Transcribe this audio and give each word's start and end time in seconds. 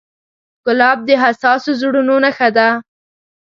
ګلاب 0.65 0.99
د 1.07 1.09
حساسو 1.23 1.71
زړونو 1.79 2.15
نښه 2.23 2.49
ده. 2.57 2.67